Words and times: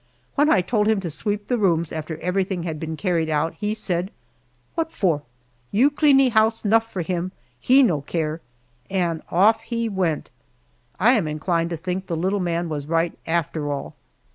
When 0.33 0.49
I 0.49 0.61
told 0.61 0.87
him 0.87 0.99
to 1.01 1.11
sweep 1.11 1.45
the 1.45 1.59
rooms 1.59 1.91
after 1.91 2.17
everything 2.21 2.63
had 2.63 2.79
been 2.79 2.97
carried 2.97 3.29
out, 3.29 3.53
he 3.59 3.75
said: 3.75 4.09
"What 4.73 4.91
for? 4.91 5.21
You 5.71 5.91
cleanee 5.91 6.31
house 6.31 6.65
nuff 6.65 6.91
for 6.91 7.03
him; 7.03 7.31
he 7.59 7.83
no 7.83 8.01
care," 8.01 8.41
and 8.89 9.21
off 9.29 9.61
he 9.61 9.87
went. 9.87 10.31
I 10.99 11.11
am 11.11 11.27
inclined 11.27 11.69
to 11.69 11.77
think 11.77 12.05
that 12.07 12.15
the 12.15 12.19
little 12.19 12.39
man 12.39 12.67
was 12.67 12.87
right, 12.87 13.13
after 13.27 13.71
all. 13.71 13.93